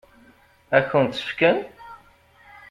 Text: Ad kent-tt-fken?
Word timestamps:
Ad 0.77 0.83
kent-tt-fken? 0.89 1.57